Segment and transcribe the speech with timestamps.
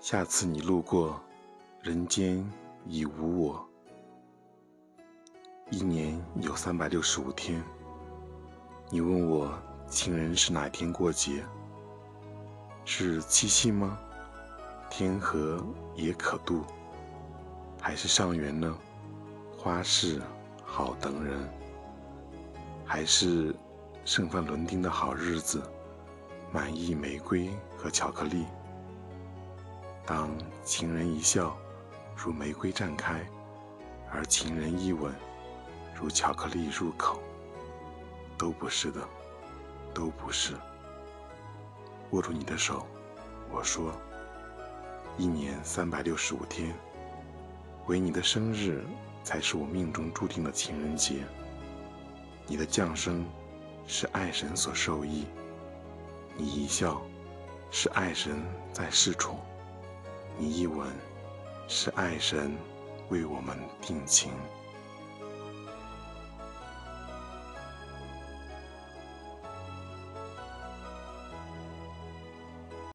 [0.00, 1.20] 下次你路过，
[1.82, 2.48] 人间
[2.86, 3.68] 已无我。
[5.70, 7.60] 一年有三百六十五天，
[8.90, 9.52] 你问我
[9.88, 11.44] 情人是哪天过节？
[12.84, 13.98] 是七夕吗？
[14.88, 15.62] 天河
[15.96, 16.62] 也可渡，
[17.80, 18.78] 还是上元呢？
[19.58, 20.22] 花市
[20.64, 21.36] 好等人，
[22.84, 23.52] 还是
[24.04, 25.60] 盛放伦丁的好日子，
[26.52, 28.46] 满溢玫瑰和巧克力。
[30.08, 30.30] 当
[30.64, 31.54] 情人一笑，
[32.16, 33.18] 如玫瑰绽开；
[34.10, 35.14] 而情人一吻，
[35.94, 37.20] 如巧克力入口。
[38.38, 39.06] 都不是的，
[39.92, 40.54] 都不是。
[42.12, 42.86] 握住你的手，
[43.50, 43.92] 我说：
[45.18, 46.74] 一年三百六十五天，
[47.86, 48.86] 唯你的生日
[49.22, 51.16] 才是我命中注定的情人节。
[52.46, 53.26] 你的降生
[53.86, 55.26] 是爱神所授意，
[56.34, 56.98] 你一笑
[57.70, 59.38] 是爱神在示宠。
[60.40, 60.86] 你一吻，
[61.66, 62.56] 是爱神
[63.08, 64.30] 为我们定情。